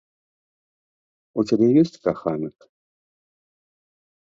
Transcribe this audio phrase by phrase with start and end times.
[1.41, 2.57] У цябе ёсць каханак?